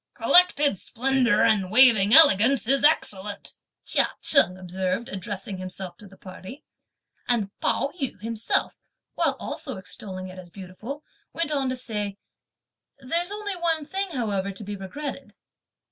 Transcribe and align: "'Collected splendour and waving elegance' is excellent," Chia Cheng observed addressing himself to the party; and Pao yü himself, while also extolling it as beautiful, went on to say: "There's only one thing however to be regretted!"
"'Collected 0.15 0.79
splendour 0.79 1.43
and 1.43 1.69
waving 1.69 2.11
elegance' 2.11 2.67
is 2.67 2.83
excellent," 2.83 3.55
Chia 3.85 4.09
Cheng 4.19 4.57
observed 4.57 5.07
addressing 5.09 5.59
himself 5.59 5.95
to 5.97 6.07
the 6.07 6.17
party; 6.17 6.63
and 7.27 7.51
Pao 7.59 7.91
yü 8.01 8.19
himself, 8.19 8.79
while 9.13 9.37
also 9.39 9.77
extolling 9.77 10.27
it 10.27 10.39
as 10.39 10.49
beautiful, 10.49 11.03
went 11.33 11.51
on 11.51 11.69
to 11.69 11.75
say: 11.75 12.17
"There's 12.97 13.29
only 13.31 13.55
one 13.55 13.85
thing 13.85 14.09
however 14.09 14.51
to 14.51 14.63
be 14.63 14.75
regretted!" 14.75 15.35